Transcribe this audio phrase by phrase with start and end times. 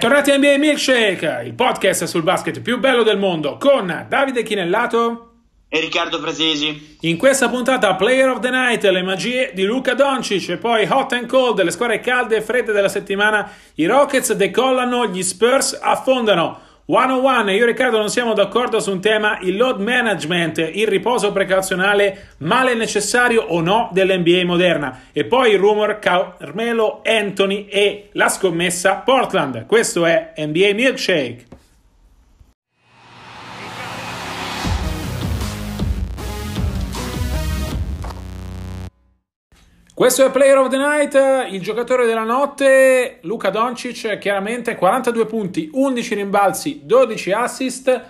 [0.00, 5.32] Bentornati a NBA Milkshake, il podcast sul basket più bello del mondo con Davide Chinellato
[5.68, 6.96] e Riccardo Frasesi.
[7.00, 11.12] In questa puntata Player of the Night, le magie di Luca Doncic e poi Hot
[11.12, 13.52] and Cold, le squadre calde e fredde della settimana.
[13.74, 16.60] I Rockets decollano, gli Spurs affondano.
[16.90, 21.30] 101, io e Riccardo non siamo d'accordo su un tema, il load management, il riposo
[21.30, 25.02] precauzionale, male necessario o no dell'NBA moderna.
[25.12, 29.66] E poi il rumor Carmelo Anthony e la scommessa Portland.
[29.66, 31.46] Questo è NBA Milkshake.
[40.00, 45.68] Questo è Player of the Night, il giocatore della notte, Luca Doncic, chiaramente 42 punti,
[45.70, 48.04] 11 rimbalzi, 12 assist,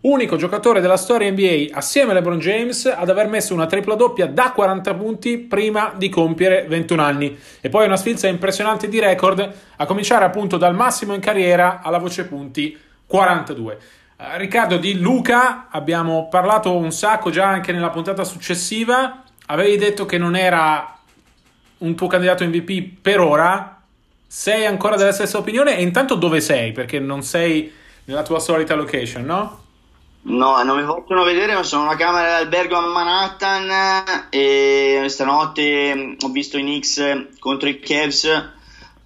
[0.00, 4.26] unico giocatore della storia NBA assieme a LeBron James ad aver messo una tripla doppia
[4.26, 7.38] da 40 punti prima di compiere 21 anni.
[7.60, 11.98] E poi una sfilza impressionante di record, a cominciare appunto dal massimo in carriera alla
[11.98, 12.74] voce punti
[13.06, 13.78] 42.
[14.16, 19.24] Uh, eh, Riccardo di Luca abbiamo parlato un sacco già anche nella puntata successiva.
[19.48, 20.93] Avevi detto che non era
[21.78, 23.80] un tuo candidato MVP per ora?
[24.26, 25.76] Sei ancora della stessa opinione?
[25.76, 26.72] E intanto dove sei?
[26.72, 27.72] Perché non sei
[28.04, 29.62] nella tua solita location, no?
[30.26, 36.28] No, non mi possono vedere, ma sono una camera d'albergo a Manhattan e stanotte ho
[36.30, 38.24] visto i Knicks contro i Cavs,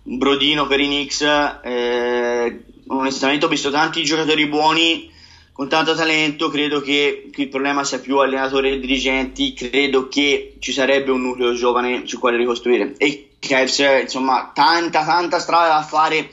[0.05, 1.23] un brodino per i Knicks.
[1.63, 5.11] Eh, onestamente ho visto tanti giocatori buoni
[5.59, 10.71] con tanto talento, credo che il problema sia più allenatori e dirigenti, credo che ci
[10.71, 12.95] sarebbe un nucleo giovane sul quale ricostruire.
[12.97, 16.31] E Cavs, insomma, tanta tanta strada da fare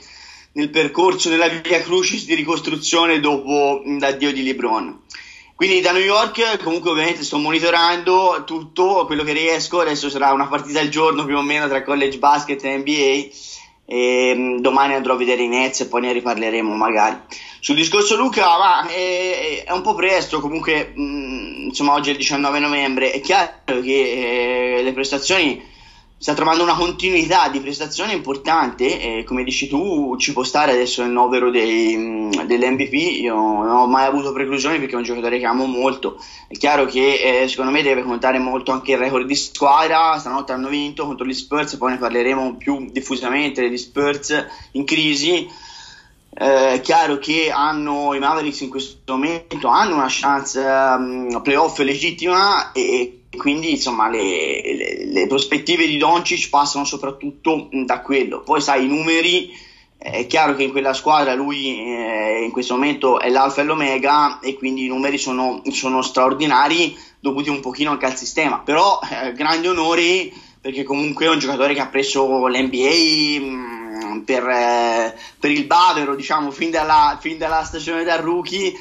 [0.52, 5.00] nel percorso della via crucis di ricostruzione dopo l'addio di LeBron.
[5.56, 10.46] Quindi da New York comunque ovviamente sto monitorando tutto quello che riesco, adesso sarà una
[10.46, 13.28] partita al giorno più o meno tra college basket e NBA
[13.86, 17.16] e mm, domani andrò a vedere i Nets e poi ne riparleremo magari.
[17.60, 22.12] Sul discorso Luca, ma è, è un po' presto, comunque mh, mm, insomma oggi è
[22.12, 25.74] il 19 novembre, è chiaro che eh, le prestazioni
[26.18, 31.02] sta trovando una continuità di prestazione importante e come dici tu ci può stare adesso
[31.02, 35.44] nel novero dei, dell'MVP io non ho mai avuto preclusioni perché è un giocatore che
[35.44, 36.18] amo molto.
[36.48, 40.18] È chiaro che eh, secondo me deve contare molto anche il record di squadra.
[40.18, 45.46] Stanotte hanno vinto contro gli Spurs poi ne parleremo più diffusamente degli Spurs in crisi.
[46.38, 51.78] Eh, è chiaro che hanno i Mavericks in questo momento hanno una chance um, playoff
[51.78, 58.42] legittima e quindi insomma le, le, le, prospettive di Doncic passano soprattutto da quello.
[58.42, 59.50] Poi sai i numeri,
[59.98, 64.40] è chiaro che in quella squadra lui eh, in questo momento è l'alfa e l'omega
[64.40, 69.32] e quindi i numeri sono, sono straordinari dovuti un pochino anche al sistema, però eh,
[69.32, 75.50] grandi onori perché comunque è un giocatore che ha preso l'NBA mh, per, eh, per,
[75.50, 78.74] il bavero diciamo fin dalla, fin dalla stagione da rookie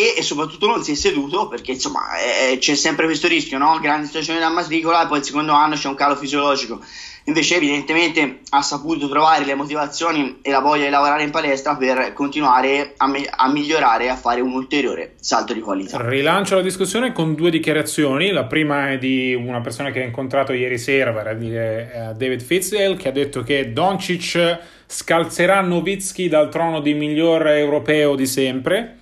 [0.00, 3.78] e, e, soprattutto non si è seduto perché insomma eh, c'è sempre questo rischio, no?
[3.80, 6.80] grande situazione da matricola e poi il secondo anno c'è un calo fisiologico.
[7.24, 12.14] Invece evidentemente ha saputo trovare le motivazioni e la voglia di lavorare in palestra per
[12.14, 16.00] continuare a, me- a migliorare e a fare un ulteriore salto di qualità.
[16.00, 18.30] Rilancio la discussione con due dichiarazioni.
[18.30, 22.16] La prima è di una persona che ho incontrato ieri sera, vale a dire uh,
[22.16, 28.26] David Fitzdale, che ha detto che Doncic scalzerà Novitsky dal trono di miglior europeo di
[28.26, 28.99] sempre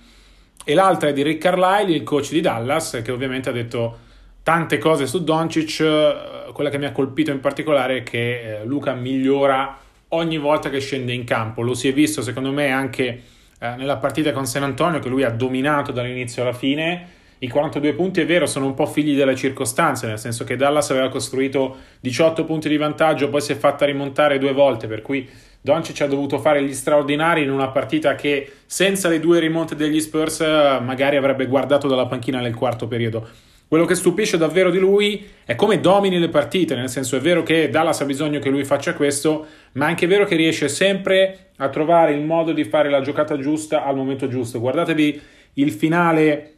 [0.63, 3.97] e l'altra è di Rick Carlisle, il coach di Dallas, che ovviamente ha detto
[4.43, 5.79] tante cose su Doncic.
[5.79, 9.77] Eh, quella che mi ha colpito in particolare è che eh, Luca migliora
[10.09, 11.61] ogni volta che scende in campo.
[11.61, 13.23] Lo si è visto, secondo me, anche
[13.59, 17.17] eh, nella partita con San Antonio, che lui ha dominato dall'inizio alla fine.
[17.39, 20.89] I 42 punti, è vero, sono un po' figli delle circostanze, nel senso che Dallas
[20.89, 25.27] aveva costruito 18 punti di vantaggio, poi si è fatta rimontare due volte, per cui
[25.61, 29.99] Doncic ha dovuto fare gli straordinari in una partita che senza le due rimonte degli
[29.99, 33.27] Spurs magari avrebbe guardato dalla panchina nel quarto periodo.
[33.67, 37.43] Quello che stupisce davvero di lui è come domini le partite, nel senso è vero
[37.43, 41.51] che Dallas ha bisogno che lui faccia questo, ma è anche vero che riesce sempre
[41.57, 44.59] a trovare il modo di fare la giocata giusta al momento giusto.
[44.59, 45.21] Guardatevi
[45.53, 46.53] il finale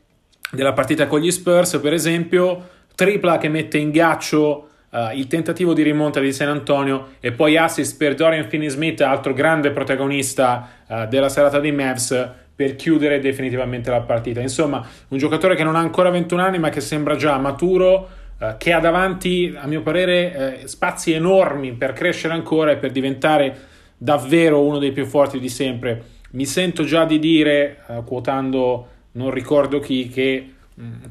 [0.52, 5.74] della partita con gli Spurs, per esempio, tripla che mette in ghiaccio uh, il tentativo
[5.74, 11.08] di rimonta di San Antonio e poi assist per Dorian Finney-Smith, altro grande protagonista uh,
[11.08, 14.40] della serata di Mavs per chiudere definitivamente la partita.
[14.40, 18.58] Insomma, un giocatore che non ha ancora 21 anni ma che sembra già maturo, uh,
[18.58, 24.62] che ha davanti, a mio parere, spazi enormi per crescere ancora e per diventare davvero
[24.62, 26.04] uno dei più forti di sempre.
[26.32, 30.54] Mi sento già di dire, quotando non ricordo chi, che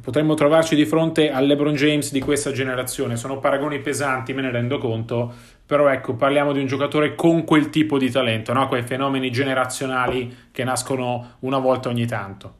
[0.01, 3.17] potremmo trovarci di fronte al LeBron James di questa generazione.
[3.17, 5.33] Sono paragoni pesanti, me ne rendo conto,
[5.67, 8.67] però ecco, parliamo di un giocatore con quel tipo di talento, no?
[8.69, 12.55] quei fenomeni generazionali che nascono una volta ogni tanto.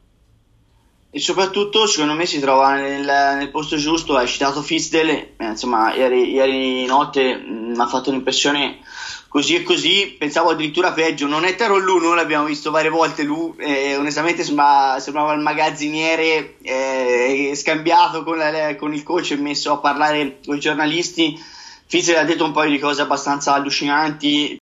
[1.13, 4.15] E soprattutto, secondo me, si trova nel, nel posto giusto.
[4.15, 8.79] Hai citato Fizdale, eh, insomma, ieri, ieri notte mi ha fatto un'impressione
[9.31, 13.23] così e così, pensavo addirittura peggio, non è Tero Lu, noi l'abbiamo visto varie volte
[13.23, 19.37] Lu, eh, onestamente sembrava, sembrava, il magazziniere eh, scambiato con, la, con, il coach e
[19.37, 21.41] messo a parlare con i giornalisti,
[21.87, 24.59] Fizzer ha detto un paio di cose abbastanza allucinanti,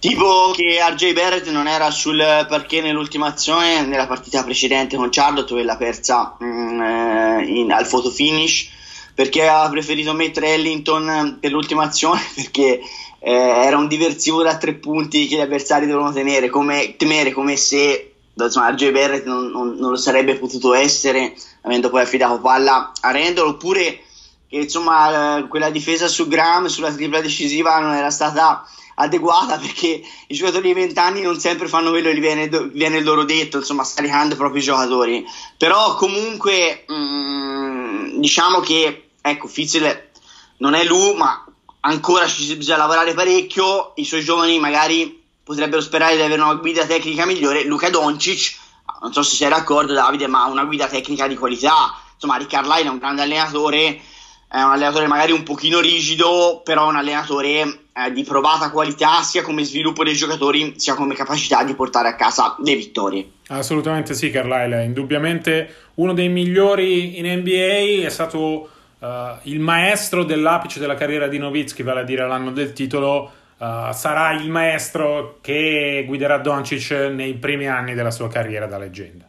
[0.00, 2.18] tipo che RJ Barrett non era sul
[2.48, 7.86] perché nell'ultima azione, nella partita precedente con Charlotte, dove l'ha persa mm, eh, in, al
[7.86, 8.70] photo finish,
[9.14, 12.80] perché aveva preferito mettere Ellington per l'ultima azione perché
[13.24, 17.56] eh, era un diversivo da tre punti che gli avversari dovevano tenere, come, temere come
[17.56, 22.90] se insomma, RJ Barrett non, non, non, lo sarebbe potuto essere avendo poi affidato palla
[23.00, 24.00] a Randall oppure
[24.48, 30.02] che insomma eh, quella difesa su Graham sulla tripla decisiva non era stata adeguata perché
[30.26, 33.84] i giocatori di 20 anni non sempre fanno quello che viene, viene loro detto, insomma,
[33.84, 35.24] scaricando i propri giocatori.
[35.56, 40.10] Però comunque mh, mm, diciamo che ecco, Fitzel
[40.58, 41.44] non è lui, ma
[41.82, 43.92] ancora ci bisogna lavorare parecchio.
[43.96, 47.64] I suoi giovani magari potrebbero sperare di avere una guida tecnica migliore.
[47.64, 48.56] Luca Doncic,
[49.02, 51.94] non so se sei d'accordo, Davide, ma una guida tecnica di qualità.
[52.14, 54.00] Insomma, Rick Carline è un grande allenatore,
[54.48, 59.42] è un allenatore magari un pochino rigido, però un allenatore eh, di provata qualità sia
[59.42, 63.28] come sviluppo dei giocatori sia come capacità di portare a casa le vittorie.
[63.48, 68.70] Assolutamente sì, Carlisle, indubbiamente uno dei migliori in NBA, è stato
[69.02, 73.92] Uh, il maestro dell'apice della carriera di Novitsky, vale a dire l'anno del titolo, uh,
[73.92, 79.24] sarà il maestro che guiderà Doncic nei primi anni della sua carriera da leggenda.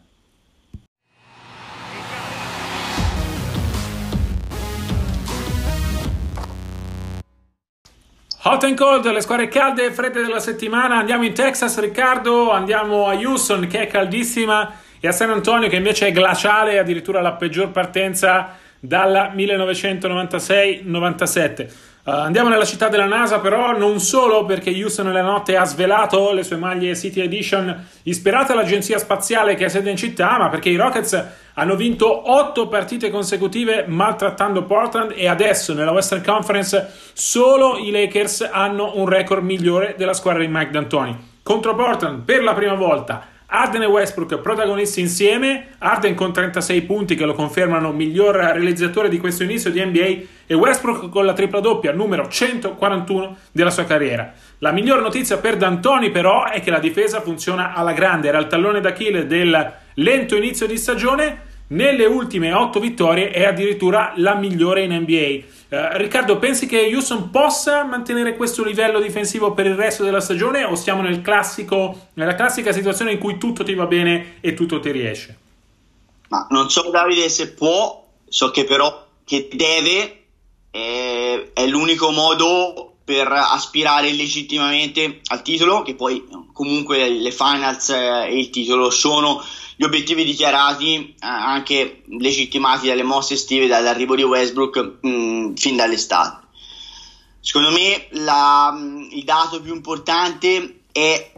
[8.44, 10.98] Hot and cold, le squadre calde e fredde della settimana.
[10.98, 12.52] Andiamo in Texas, Riccardo.
[12.52, 17.20] Andiamo a Houston, che è caldissima, e a San Antonio, che invece è glaciale, addirittura
[17.20, 21.68] la peggior partenza dal 1996-97.
[22.04, 25.64] Uh, eh, andiamo nella città della NASA, però non solo perché Houston nella notte ha
[25.64, 30.50] svelato le sue maglie City Edition ispirate all'agenzia spaziale che ha sede in città, ma
[30.50, 36.90] perché i Rockets hanno vinto otto partite consecutive maltrattando Portland e adesso nella Western Conference
[37.14, 41.32] solo i Lakers hanno un record migliore della squadra di Mike D'Antoni.
[41.42, 47.14] Contro Portland per la prima volta Arden e Westbrook protagonisti insieme, Arden con 36 punti
[47.14, 51.60] che lo confermano miglior realizzatore di questo inizio di NBA e Westbrook con la tripla
[51.60, 54.32] doppia numero 141 della sua carriera.
[54.58, 58.48] La miglior notizia per D'Antoni però è che la difesa funziona alla grande, era il
[58.48, 64.82] tallone d'Achille del lento inizio di stagione, nelle ultime 8 vittorie è addirittura la migliore
[64.82, 65.53] in NBA.
[65.74, 70.62] Uh, Riccardo, pensi che Houston possa mantenere questo livello difensivo per il resto della stagione
[70.62, 71.20] o siamo nel
[72.14, 75.38] nella classica situazione in cui tutto ti va bene e tutto ti riesce?
[76.28, 80.24] Ma non so Davide se può, so che però che deve,
[80.70, 88.28] eh, è l'unico modo per aspirare legittimamente al titolo, che poi comunque le finals eh,
[88.28, 89.42] e il titolo sono
[89.76, 95.76] gli obiettivi dichiarati, eh, anche legittimati dalle mosse estive dall'arrivo di Westbrook mh, mm, fin
[95.76, 96.46] dall'estate.
[97.40, 101.32] Secondo me la, mm, il dato più importante è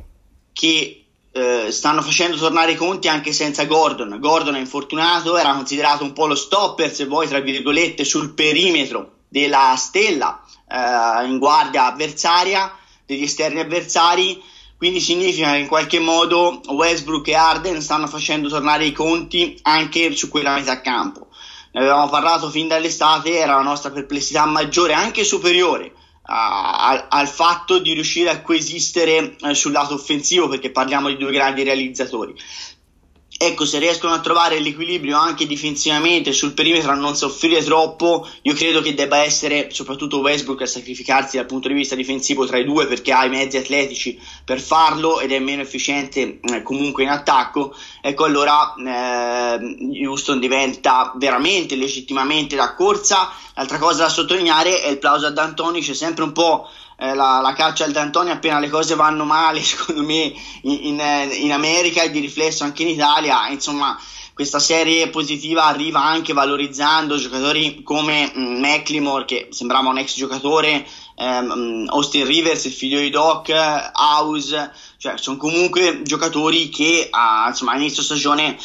[0.53, 4.19] che eh, stanno facendo tornare i conti anche senza Gordon.
[4.21, 9.17] Gordon è infortunato, era considerato un po' lo stopper, se vuoi, tra virgolette, sul perimetro
[9.29, 12.75] della stella eh, in guardia avversaria,
[13.05, 14.43] degli esterni avversari
[14.77, 20.15] quindi significa che in qualche modo Westbrook e Arden stanno facendo tornare i conti anche
[20.15, 21.29] su quella metà campo.
[21.73, 25.93] Ne avevamo parlato fin dall'estate, era la nostra perplessità maggiore, anche superiore
[26.23, 31.33] a, al fatto di riuscire a coesistere eh, sul lato offensivo, perché parliamo di due
[31.33, 32.35] grandi realizzatori.
[33.39, 38.55] Ecco, se riescono a trovare l'equilibrio anche difensivamente sul perimetro a non soffrire troppo, io
[38.55, 42.65] credo che debba essere soprattutto Westbrook a sacrificarsi dal punto di vista difensivo tra i
[42.65, 47.11] due perché ha i mezzi atletici per farlo ed è meno efficiente eh, comunque in
[47.11, 47.75] attacco.
[48.01, 53.31] Ecco, allora eh, Houston diventa veramente legittimamente da corsa.
[53.55, 57.41] L'altra cosa da sottolineare è il plauso ad Antoni, c'è sempre un po' eh, la,
[57.41, 62.03] la, caccia al D'Antoni appena le cose vanno male, secondo me, in, in, in, America
[62.03, 63.49] e di riflesso anche in Italia.
[63.49, 63.99] Insomma,
[64.33, 70.87] questa serie positiva arriva anche valorizzando giocatori come mm, McLemore, che sembrava un ex giocatore,
[71.17, 73.51] ehm, Austin Rivers, il figlio di Doc,
[73.95, 78.59] House, cioè sono comunque giocatori che a, insomma, a inizio stagione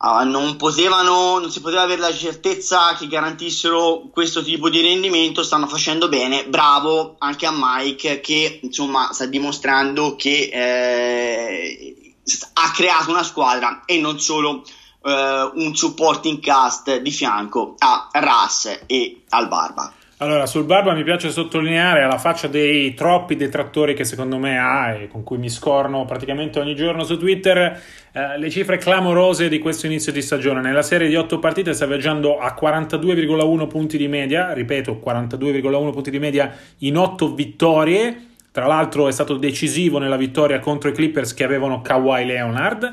[0.00, 5.42] uh, non potevano, non si poteva avere la certezza che garantissero questo tipo di rendimento,
[5.42, 12.14] stanno facendo bene, bravo anche a Mike che insomma sta dimostrando che eh,
[12.54, 14.62] ha creato una squadra e non solo
[15.02, 19.92] eh, un supporting cast di fianco a Russ e al Barba.
[20.18, 24.92] Allora, sul Barba mi piace sottolineare alla faccia dei troppi detrattori che secondo me ha
[24.92, 27.78] e con cui mi scorno praticamente ogni giorno su Twitter
[28.12, 30.62] eh, le cifre clamorose di questo inizio di stagione.
[30.62, 36.10] Nella serie di 8 partite sta viaggiando a 42,1 punti di media, ripeto, 42,1 punti
[36.10, 38.28] di media in 8 vittorie.
[38.50, 42.90] Tra l'altro è stato decisivo nella vittoria contro i Clippers che avevano Kawhi Leonard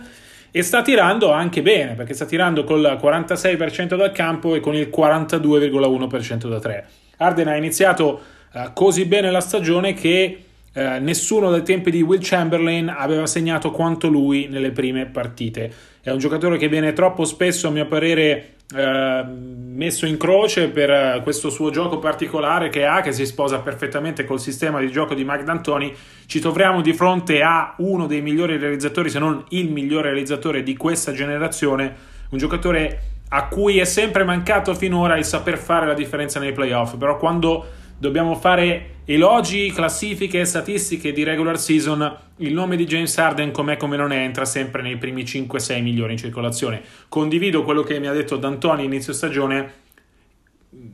[0.52, 4.92] e sta tirando anche bene perché sta tirando col 46% dal campo e con il
[4.94, 6.88] 42,1% da 3.
[7.24, 12.20] Arden ha iniziato uh, così bene la stagione che uh, nessuno dai tempi di Will
[12.22, 15.72] Chamberlain aveva segnato quanto lui nelle prime partite.
[16.02, 19.26] È un giocatore che viene troppo spesso, a mio parere, uh,
[19.74, 24.40] messo in croce per questo suo gioco particolare che ha, che si sposa perfettamente col
[24.40, 25.94] sistema di gioco di Mike D'Antoni.
[26.26, 30.76] Ci troviamo di fronte a uno dei migliori realizzatori, se non il migliore realizzatore di
[30.76, 36.40] questa generazione, un giocatore a cui è sempre mancato finora il saper fare la differenza
[36.40, 37.66] nei playoff, però quando
[37.98, 43.76] dobbiamo fare elogi, classifiche e statistiche di regular season, il nome di James Harden com'è
[43.76, 46.84] come non è entra sempre nei primi 5-6 migliori in circolazione.
[47.10, 49.74] Condivido quello che mi ha detto D'Antoni inizio stagione,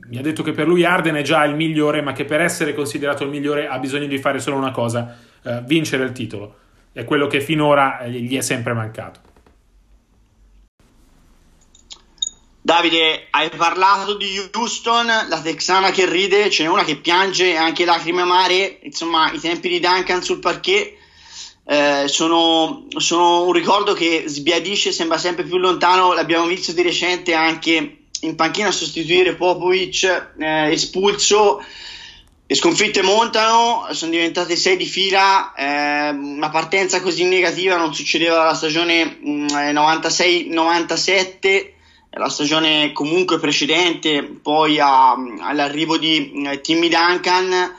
[0.08, 2.72] mi ha detto che per lui Harden è già il migliore, ma che per essere
[2.72, 6.56] considerato il migliore ha bisogno di fare solo una cosa, eh, vincere il titolo.
[6.90, 9.28] È quello che finora gli è sempre mancato.
[12.62, 17.56] Davide, hai parlato di Houston, la texana che ride, ce n'è una che piange e
[17.56, 20.92] anche lacrime amare, insomma i tempi di Duncan sul parquet
[21.64, 27.32] eh, sono, sono, un ricordo che sbiadisce, sembra sempre più lontano, l'abbiamo visto di recente
[27.32, 31.64] anche in panchina a sostituire Popovic, eh, espulso,
[32.46, 38.36] le sconfitte montano, sono diventate sei di fila, eh, una partenza così negativa non succedeva
[38.36, 41.78] dalla stagione 96-97 mm,
[42.10, 47.74] la stagione comunque precedente, poi a, all'arrivo di eh, Timmy Duncan,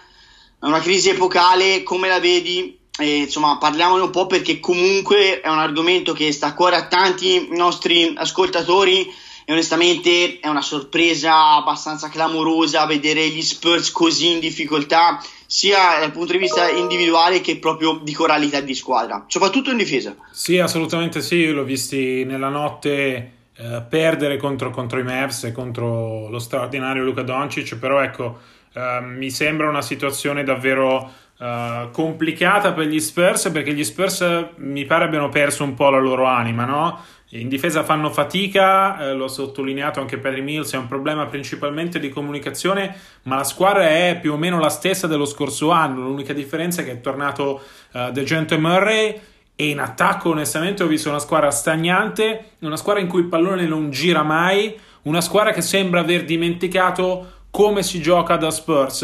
[0.59, 2.77] una crisi epocale, come la vedi?
[2.97, 6.88] E, insomma, parliamone un po' perché comunque è un argomento che sta a cuore a
[6.88, 9.11] tanti nostri ascoltatori
[9.43, 16.11] e onestamente è una sorpresa abbastanza clamorosa vedere gli Spurs così in difficoltà sia dal
[16.11, 20.15] punto di vista individuale che proprio di coralità di squadra, soprattutto in difesa.
[20.31, 26.30] Sì, assolutamente sì, l'ho visti nella notte eh, perdere contro, contro, i Mavs e contro
[26.30, 28.39] lo straordinario Luca Doncic, però ecco,
[28.74, 34.86] eh, mi sembra una situazione davvero eh, complicata per gli Spurs perché gli Spurs mi
[34.86, 37.00] pare abbiano perso un po' la loro anima, no?
[37.34, 42.10] In difesa fanno fatica, eh, l'ho sottolineato anche Perry Mills, è un problema principalmente di
[42.10, 46.82] comunicazione, ma la squadra è più o meno la stessa dello scorso anno, l'unica differenza
[46.82, 47.62] è che è tornato
[47.94, 49.18] uh, De Gente Murray,
[49.55, 53.65] e in attacco onestamente ho visto una squadra stagnante, una squadra in cui il pallone
[53.65, 59.01] non gira mai, una squadra che sembra aver dimenticato come si gioca da Spurs.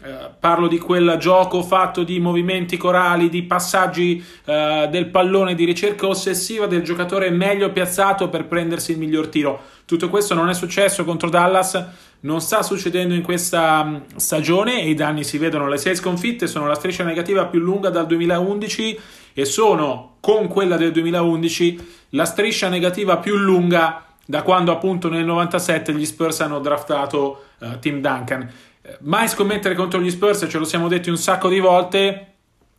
[0.00, 5.64] Eh, parlo di quel gioco fatto di movimenti corali, di passaggi eh, del pallone, di
[5.64, 9.60] ricerca ossessiva del giocatore meglio piazzato per prendersi il miglior tiro.
[9.88, 11.82] Tutto questo non è successo contro Dallas,
[12.20, 15.66] non sta succedendo in questa mm, stagione e i danni si vedono.
[15.66, 19.00] Le sei sconfitte sono la striscia negativa più lunga dal 2011
[19.32, 25.24] e sono con quella del 2011 la striscia negativa più lunga da quando appunto nel
[25.24, 28.46] 97 gli Spurs hanno draftato uh, Tim Duncan.
[28.82, 32.26] Eh, mai scommettere contro gli Spurs, ce lo siamo detti un sacco di volte.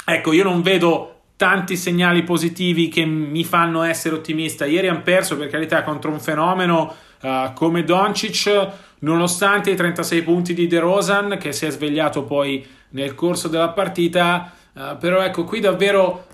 [0.06, 4.66] Ecco, io non vedo tanti segnali positivi che mi fanno essere ottimista.
[4.66, 8.68] Ieri hanno perso per carità contro un fenomeno uh, come Doncic,
[9.00, 13.70] nonostante i 36 punti di De Rosan che si è svegliato poi nel corso della
[13.70, 14.52] partita.
[14.74, 16.28] Uh, però ecco, qui davvero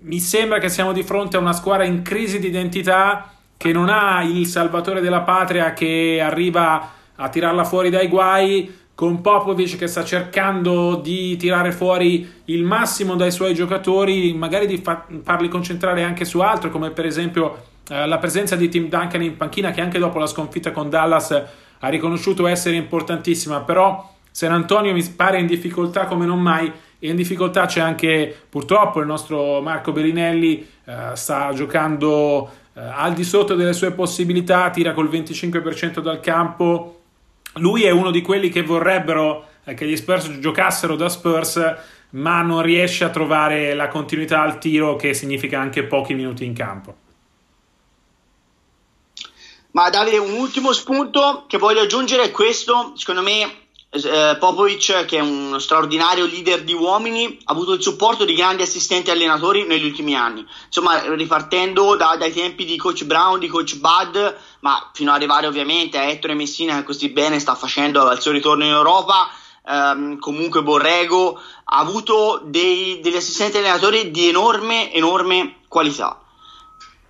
[0.00, 3.88] mi sembra che siamo di fronte a una squadra in crisi di identità che non
[3.88, 9.88] ha il salvatore della patria che arriva a tirarla fuori dai guai con Popovic che
[9.88, 16.04] sta cercando di tirare fuori il massimo dai suoi giocatori, magari di fa- farli concentrare
[16.04, 19.80] anche su altro, come per esempio eh, la presenza di Tim Duncan in panchina che
[19.80, 21.32] anche dopo la sconfitta con Dallas
[21.80, 27.08] ha riconosciuto essere importantissima, però San Antonio mi pare in difficoltà come non mai e
[27.08, 33.24] in difficoltà c'è anche purtroppo il nostro Marco Bellinelli, eh, sta giocando eh, al di
[33.24, 36.98] sotto delle sue possibilità, tira col 25% dal campo.
[37.56, 41.74] Lui è uno di quelli che vorrebbero eh, che gli Spurs giocassero da Spurs,
[42.10, 46.54] ma non riesce a trovare la continuità al tiro che significa anche pochi minuti in
[46.54, 46.96] campo.
[49.72, 53.61] Ma Davide, un ultimo spunto che voglio aggiungere è questo, secondo me
[53.94, 58.62] eh, Popovic, che è uno straordinario leader di uomini, ha avuto il supporto di grandi
[58.62, 60.46] assistenti allenatori negli ultimi anni.
[60.64, 65.46] Insomma, ripartendo da, dai tempi di coach Brown, di coach Bud, ma fino ad arrivare
[65.46, 69.28] ovviamente a Ettore Messina, che così bene sta facendo il suo ritorno in Europa.
[69.68, 76.18] Ehm, comunque Borrego ha avuto dei, degli assistenti allenatori di enorme, enorme qualità.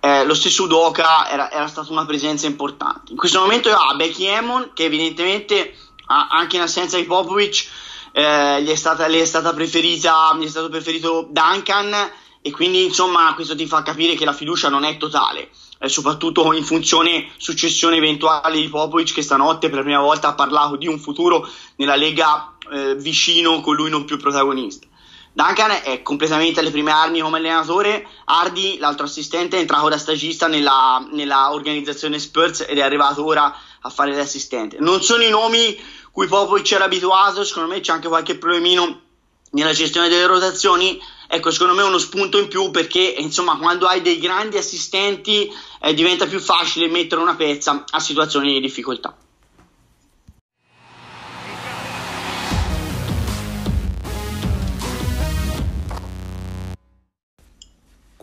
[0.01, 3.13] Eh, lo stesso Udoka era, era stata una presenza importante.
[3.13, 5.73] In questo momento ha Becky Hammond, che evidentemente
[6.07, 7.67] anche in assenza di Popovic
[8.11, 12.83] eh, gli, è stata, gli, è stata preferita, gli è stato preferito Duncan e quindi
[12.83, 17.31] insomma questo ti fa capire che la fiducia non è totale eh, soprattutto in funzione
[17.37, 21.47] successione eventuale di Popovic che stanotte per la prima volta ha parlato di un futuro
[21.77, 24.87] nella Lega eh, vicino con lui non più protagonista
[25.35, 30.47] Duncan è completamente alle prime armi come allenatore Hardy, l'altro assistente, è entrato da stagista
[30.47, 34.77] nella, nella organizzazione Spurs ed è arrivato ora a fare l'assistente.
[34.79, 35.75] Non sono i nomi
[36.11, 39.01] cui Popovic era abituato, secondo me c'è anche qualche problemino
[39.51, 41.01] nella gestione delle rotazioni.
[41.27, 45.51] Ecco, secondo me è uno spunto in più perché insomma quando hai dei grandi assistenti
[45.81, 49.17] eh, diventa più facile mettere una pezza a situazioni di difficoltà.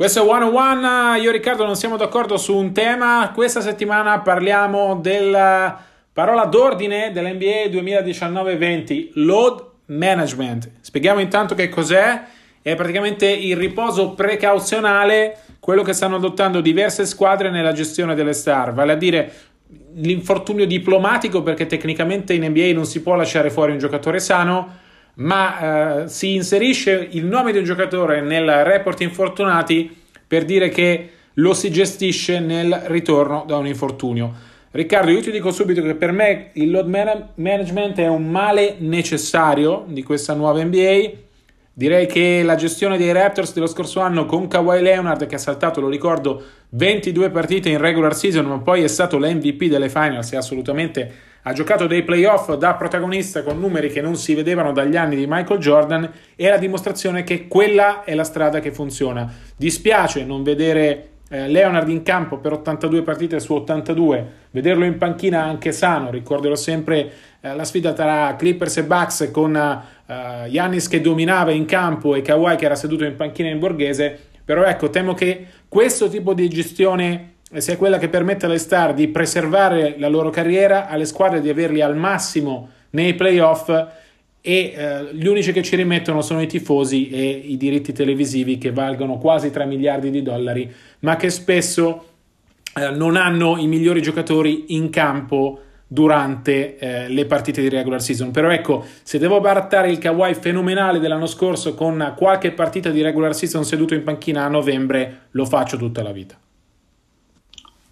[0.00, 1.20] Questo è One on One.
[1.20, 3.32] Io e Riccardo non siamo d'accordo su un tema.
[3.34, 5.78] Questa settimana parliamo della
[6.10, 10.70] parola d'ordine dell'NBA 2019-20, load management.
[10.80, 12.22] Spieghiamo intanto che cos'è.
[12.62, 18.72] È praticamente il riposo precauzionale, quello che stanno adottando diverse squadre nella gestione delle star,
[18.72, 19.32] vale a dire
[19.96, 24.78] l'infortunio diplomatico perché tecnicamente in NBA non si può lasciare fuori un giocatore sano
[25.20, 29.99] ma eh, si inserisce il nome di un giocatore nel report infortunati
[30.30, 34.32] per dire che lo si gestisce nel ritorno da un infortunio.
[34.70, 38.76] Riccardo, io ti dico subito che per me il load man- management è un male
[38.78, 41.10] necessario di questa nuova NBA.
[41.72, 45.80] Direi che la gestione dei Raptors dello scorso anno con Kawhi Leonard che ha saltato,
[45.80, 50.36] lo ricordo, 22 partite in regular season, ma poi è stato l'MVP delle finals e
[50.36, 55.16] assolutamente ha giocato dei playoff da protagonista con numeri che non si vedevano dagli anni
[55.16, 59.32] di Michael Jordan e la dimostrazione che quella è la strada che funziona.
[59.56, 65.44] Dispiace non vedere eh, Leonard in campo per 82 partite su 82, vederlo in panchina
[65.44, 69.52] anche sano, ricorderò sempre eh, la sfida tra Clippers e Bucks con
[70.48, 74.18] Yannis eh, che dominava in campo e Kawhi che era seduto in panchina in borghese,
[74.44, 79.08] però ecco, temo che questo tipo di gestione sia quella che permette alle star di
[79.08, 83.68] preservare la loro carriera, alle squadre di averli al massimo nei playoff
[84.42, 88.72] e eh, gli unici che ci rimettono sono i tifosi e i diritti televisivi che
[88.72, 92.06] valgono quasi 3 miliardi di dollari, ma che spesso
[92.74, 98.30] eh, non hanno i migliori giocatori in campo durante eh, le partite di regular season.
[98.30, 103.34] Però ecco, se devo barattare il Kawhi fenomenale dell'anno scorso con qualche partita di regular
[103.34, 106.38] season seduto in panchina a novembre, lo faccio tutta la vita.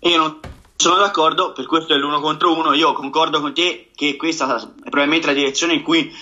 [0.00, 0.40] Io non
[0.76, 2.72] sono d'accordo, per questo è l'uno contro uno.
[2.72, 6.14] Io concordo con te che questa è probabilmente la direzione in cui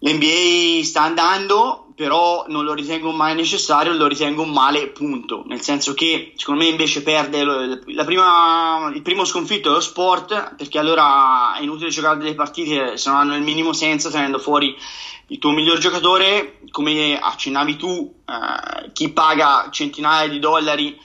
[0.00, 5.42] l'NBA sta andando, però non lo ritengo male necessario, lo ritengo un male punto.
[5.46, 10.78] Nel senso che secondo me invece perde prima, il primo sconfitto è lo sport, perché
[10.78, 14.76] allora è inutile giocare delle partite se non hanno il minimo senso tenendo fuori
[15.28, 21.00] il tuo miglior giocatore, come accennavi tu, eh, chi paga centinaia di dollari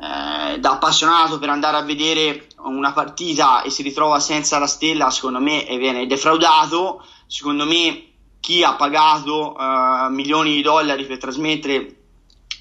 [0.00, 5.10] eh, da appassionato per andare a vedere una partita e si ritrova senza la stella,
[5.10, 7.04] secondo me viene defraudato.
[7.26, 11.96] Secondo me chi ha pagato eh, milioni di dollari per trasmettere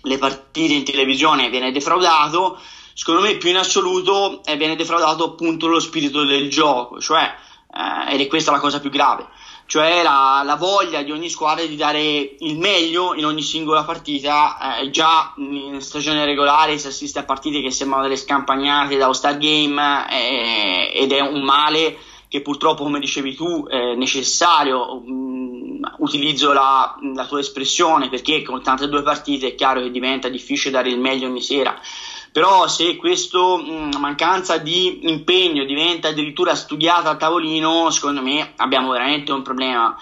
[0.03, 2.59] le partite in televisione viene defraudato.
[2.93, 7.33] Secondo me più in assoluto eh, viene defraudato appunto lo spirito del gioco, cioè,
[7.73, 9.27] eh, ed è questa la cosa più grave
[9.71, 14.79] cioè la, la, voglia di ogni squadra di dare il meglio in ogni singola partita.
[14.81, 19.37] Eh, già in stagione regolare si assiste a partite che sembrano delle scampagnate da All-Star
[19.37, 19.81] Game
[20.11, 21.95] eh, ed è un male
[22.27, 25.01] che purtroppo, come dicevi tu, è necessario.
[25.09, 30.27] Mm, utilizzo la, la tua espressione perché con tante due partite è chiaro che diventa
[30.27, 31.79] difficile dare il meglio ogni sera
[32.31, 38.91] però se questa mm, mancanza di impegno diventa addirittura studiata a tavolino, secondo me abbiamo
[38.91, 39.97] veramente un problema.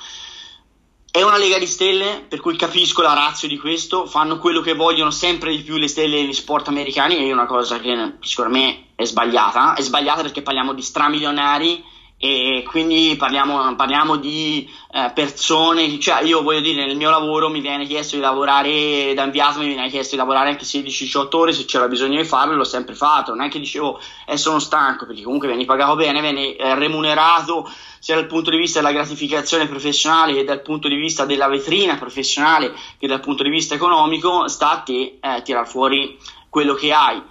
[1.12, 4.76] È una lega di stelle, per cui capisco la razza di questo, fanno quello che
[4.76, 8.58] vogliono sempre di più le stelle negli sport americani, e è una cosa che secondo
[8.58, 11.84] me è sbagliata, è sbagliata perché parliamo di stramilionari
[12.22, 17.62] e quindi parliamo, parliamo di eh, persone, cioè io voglio dire nel mio lavoro mi
[17.62, 21.64] viene chiesto di lavorare da inviato, mi viene chiesto di lavorare anche 16-18 ore se
[21.64, 25.22] c'era bisogno di farlo l'ho sempre fatto, non è che dicevo eh, sono stanco perché
[25.22, 30.34] comunque vieni pagato bene, vieni eh, remunerato sia dal punto di vista della gratificazione professionale
[30.34, 34.72] che dal punto di vista della vetrina professionale che dal punto di vista economico, sta
[34.72, 36.18] a te eh, tirar fuori
[36.50, 37.22] quello che hai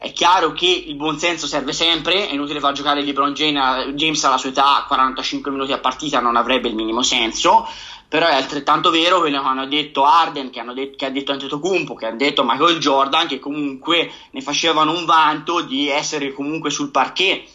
[0.00, 4.50] è chiaro che il buonsenso serve sempre, è inutile far giocare LeBron James alla sua
[4.50, 7.66] età 45 minuti a partita, non avrebbe il minimo senso,
[8.06, 11.32] però è altrettanto vero quello che hanno detto Arden, che, hanno detto, che ha detto
[11.32, 16.70] Antetokounmpo, che ha detto Michael Jordan, che comunque ne facevano un vanto di essere comunque
[16.70, 17.48] sul parquet.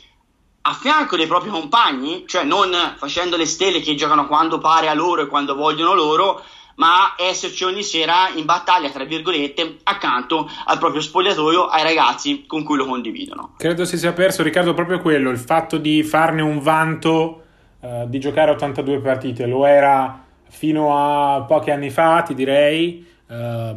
[0.65, 4.93] A fianco dei propri compagni, cioè non facendo le stelle che giocano quando pare a
[4.93, 6.43] loro e quando vogliono loro,
[6.75, 12.63] ma esserci ogni sera in battaglia, tra virgolette, accanto al proprio spogliatoio, ai ragazzi con
[12.63, 13.53] cui lo condividono.
[13.57, 17.43] Credo si sia perso, Riccardo, proprio quello, il fatto di farne un vanto
[17.81, 19.45] eh, di giocare 82 partite.
[19.45, 23.05] Lo era fino a pochi anni fa, ti direi.
[23.27, 23.75] Eh,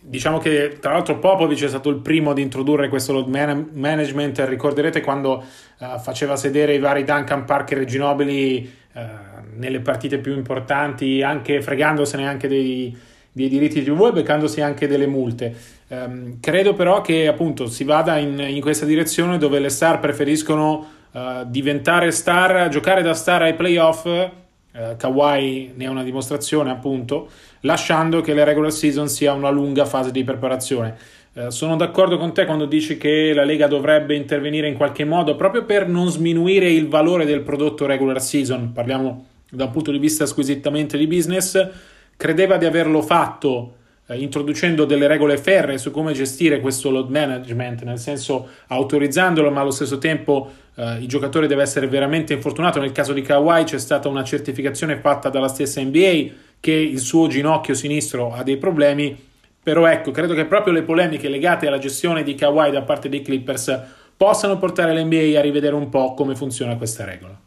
[0.00, 4.44] diciamo che tra l'altro Popovic è stato il primo ad introdurre questo load man- management.
[4.46, 5.42] Ricorderete quando
[5.78, 11.60] eh, faceva sedere i vari Duncan Parker e Ginobili eh, nelle partite più importanti, anche
[11.62, 12.96] fregandosene anche dei,
[13.32, 15.54] dei diritti TV e beccandosi anche delle multe.
[15.88, 20.86] Um, credo però che appunto si vada in, in, questa direzione dove le star preferiscono
[21.10, 24.04] uh, diventare star, giocare da star ai playoff.
[24.04, 27.28] Uh, Kawhi ne è una dimostrazione, appunto,
[27.60, 30.96] lasciando che la regular season sia una lunga fase di preparazione.
[31.34, 35.36] Uh, sono d'accordo con te quando dici che la Lega dovrebbe intervenire in qualche modo
[35.36, 38.72] proprio per non sminuire il valore del prodotto regular season.
[38.72, 41.68] Parliamo da un punto di vista squisitamente di business,
[42.16, 43.74] credeva di averlo fatto
[44.06, 49.60] eh, introducendo delle regole ferre su come gestire questo load management, nel senso autorizzandolo, ma
[49.60, 52.80] allo stesso tempo eh, il giocatore deve essere veramente infortunato.
[52.80, 57.26] Nel caso di Kawhi c'è stata una certificazione fatta dalla stessa NBA che il suo
[57.26, 59.14] ginocchio sinistro ha dei problemi,
[59.62, 63.20] però ecco, credo che proprio le polemiche legate alla gestione di Kawhi da parte dei
[63.20, 63.80] Clippers
[64.16, 67.41] possano portare l'NBA a rivedere un po' come funziona questa regola.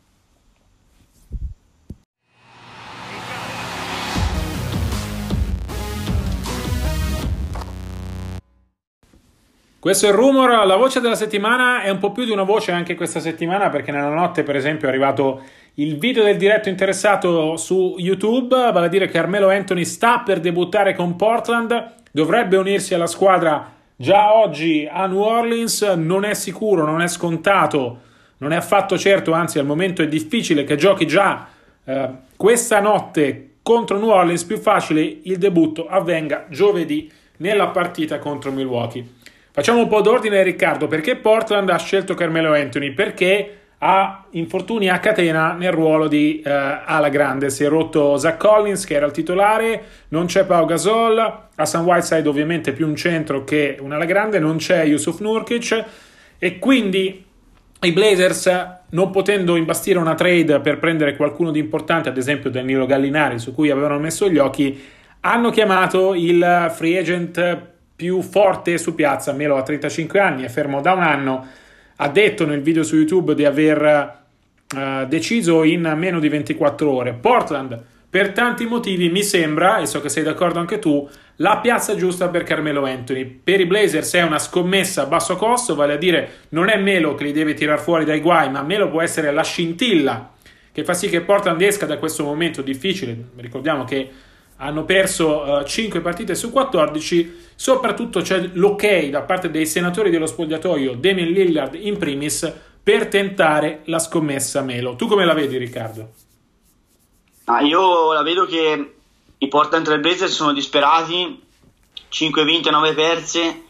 [9.85, 12.71] Questo è il rumor, la voce della settimana è un po' più di una voce
[12.71, 15.43] anche questa settimana perché nella notte per esempio è arrivato
[15.75, 20.39] il video del diretto interessato su YouTube, vale a dire che Carmelo Anthony sta per
[20.39, 26.83] debuttare con Portland, dovrebbe unirsi alla squadra già oggi a New Orleans, non è sicuro,
[26.83, 27.99] non è scontato,
[28.37, 31.47] non è affatto certo, anzi al momento è difficile che giochi già
[31.83, 38.51] eh, questa notte contro New Orleans, più facile il debutto avvenga giovedì nella partita contro
[38.51, 39.14] Milwaukee.
[39.55, 40.87] Facciamo un po' d'ordine, Riccardo.
[40.87, 42.91] Perché Portland ha scelto Carmelo Anthony?
[42.91, 47.49] Perché ha infortuni a catena nel ruolo di uh, ala grande.
[47.49, 52.27] Si è rotto Zach Collins, che era il titolare, non c'è Pau Gasol, Hassan Whiteside
[52.27, 55.85] ovviamente più un centro che un ala grande, non c'è Yusuf Nurkic
[56.37, 57.23] e quindi
[57.79, 58.51] i Blazers,
[58.89, 63.53] non potendo imbastire una trade per prendere qualcuno di importante, ad esempio Danilo Gallinari, su
[63.53, 64.83] cui avevano messo gli occhi,
[65.21, 69.31] hanno chiamato il free agent più forte su piazza.
[69.34, 71.47] Melo ha 35 anni, è fermo da un anno.
[71.97, 74.23] Ha detto nel video su YouTube di aver
[74.75, 77.13] uh, deciso in meno di 24 ore.
[77.13, 81.95] Portland, per tanti motivi, mi sembra, e so che sei d'accordo anche tu, la piazza
[81.95, 83.25] giusta per Carmelo Anthony.
[83.25, 87.15] Per i Blazers è una scommessa a basso costo, vale a dire non è Melo
[87.15, 90.34] che li deve tirar fuori dai guai, ma Melo può essere la scintilla
[90.75, 93.17] che fa sì che Portland esca da questo momento difficile.
[93.38, 94.10] Ricordiamo che
[94.57, 100.09] hanno perso uh, eh, 5 partite su 14, soprattutto c'è l'ok da parte dei senatori
[100.09, 104.95] dello spogliatoio, Damien Lillard in primis, per tentare la scommessa Melo.
[104.95, 106.09] Tu come la vedi Riccardo?
[107.45, 108.93] Ah, io la vedo che
[109.37, 111.41] i Portland Trail Blazers sono disperati,
[112.09, 113.63] 5 vinte, 9 perse,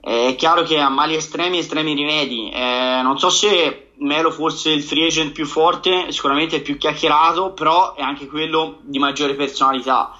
[0.00, 2.50] è chiaro che a mali estremi, estremi rimedi.
[2.50, 7.52] Eh, non so se Melo fosse il free agent più forte, sicuramente è più chiacchierato,
[7.52, 10.14] però è anche quello di maggiore personalità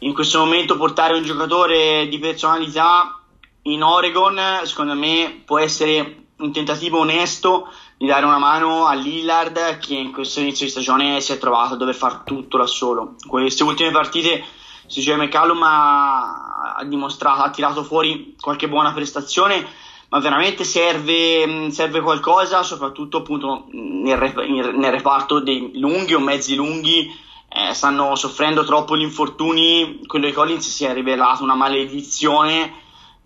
[0.00, 3.18] in questo momento portare un giocatore di personalità
[3.62, 9.78] in Oregon secondo me può essere un tentativo onesto di dare una mano a Lillard
[9.78, 13.16] che in questo inizio di stagione si è trovato a dover fare tutto da solo.
[13.26, 14.42] Queste ultime partite
[14.90, 19.64] CJ McCallum ha, ha dimostrato, ha tirato fuori qualche buona prestazione,
[20.08, 27.28] ma veramente serve, serve qualcosa, soprattutto appunto nel, nel reparto dei lunghi o mezzi lunghi
[27.52, 32.72] eh, stanno soffrendo troppo gli infortuni, quello di Collins si è rivelato una maledizione.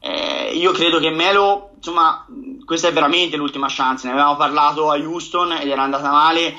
[0.00, 2.26] Eh, io credo che Melo, insomma,
[2.64, 4.06] questa è veramente l'ultima chance.
[4.06, 6.56] Ne avevamo parlato a Houston ed era andata male,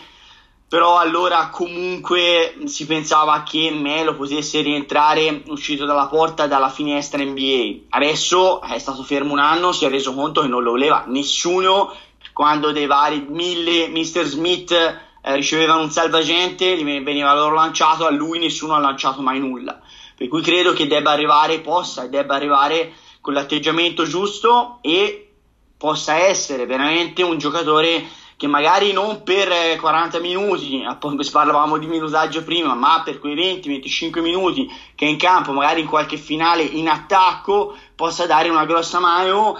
[0.75, 7.85] però allora comunque si pensava che Melo potesse rientrare uscito dalla porta dalla finestra NBA.
[7.88, 11.95] Adesso è stato fermo un anno, si è reso conto che non lo voleva nessuno
[12.33, 14.25] quando dei vari mille Mr.
[14.25, 19.79] Smith eh, ricevevano un salvagente, veniva loro lanciato, a lui nessuno ha lanciato mai nulla.
[20.13, 25.35] Per cui credo che debba arrivare, possa e debba arrivare con l'atteggiamento giusto e
[25.77, 30.84] possa essere veramente un giocatore che magari non per 40 eh, minuti,
[31.32, 35.88] parlavamo di minutaggio prima, ma per quei 20-25 minuti che è in campo, magari in
[35.88, 39.58] qualche finale in attacco, possa dare una grossa mano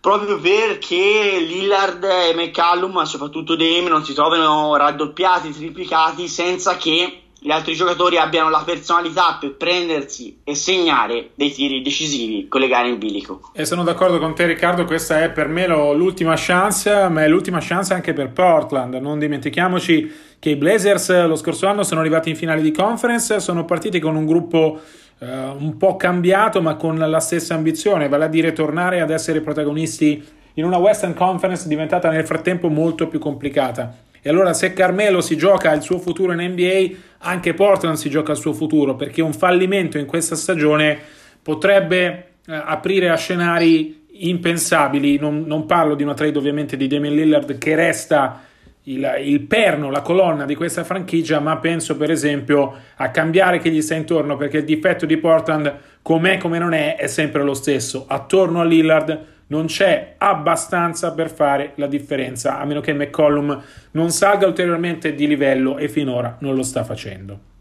[0.00, 7.23] proprio perché Lillard e McCallum, ma soprattutto Dame, non si trovano raddoppiati, triplicati senza che
[7.46, 12.68] gli altri giocatori abbiano la personalità per prendersi e segnare dei tiri decisivi con le
[12.68, 13.50] gare in bilico.
[13.52, 17.58] E sono d'accordo con te Riccardo, questa è per me l'ultima chance, ma è l'ultima
[17.60, 18.94] chance anche per Portland.
[18.94, 23.66] Non dimentichiamoci che i Blazers lo scorso anno sono arrivati in finale di conference, sono
[23.66, 24.80] partiti con un gruppo
[25.18, 29.42] uh, un po' cambiato ma con la stessa ambizione, vale a dire tornare ad essere
[29.42, 34.12] protagonisti in una Western Conference diventata nel frattempo molto più complicata.
[34.26, 38.32] E allora se Carmelo si gioca il suo futuro in NBA, anche Portland si gioca
[38.32, 40.98] il suo futuro, perché un fallimento in questa stagione
[41.42, 42.06] potrebbe
[42.46, 45.18] eh, aprire a scenari impensabili.
[45.18, 48.44] Non, non, parlo di una trade ovviamente di Damian Lillard che resta
[48.84, 53.70] il, il, perno, la colonna di questa franchigia, ma penso per esempio a cambiare chi
[53.70, 57.52] gli sta intorno, perché il difetto di Portland, com'è come non è, è sempre lo
[57.52, 58.06] stesso.
[58.08, 64.10] Attorno a Lillard non c'è abbastanza per fare la differenza, a meno che McCollum non
[64.10, 67.52] salga ulteriormente di livello e finora non lo sta facendo.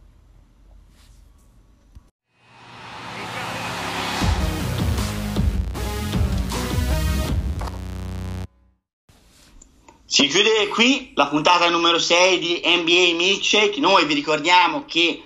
[10.13, 13.79] Si chiude qui la puntata numero 6 di NBA Milkshake.
[13.79, 15.23] Noi vi ricordiamo che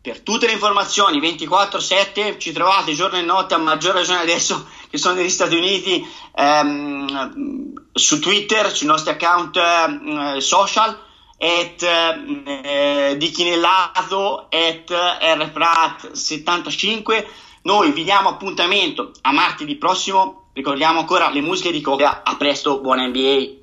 [0.00, 4.98] per tutte le informazioni 24-7 ci trovate giorno e notte, a maggior ragione adesso che
[4.98, 10.98] sono negli Stati Uniti, ehm, su Twitter, sui nostri account eh, social,
[11.38, 17.26] at eh, di Chinellato, at rprat75.
[17.62, 20.48] Noi vi diamo appuntamento a martedì prossimo.
[20.52, 22.04] Ricordiamo ancora le musiche di Kobe.
[22.04, 23.59] A presto, buona NBA.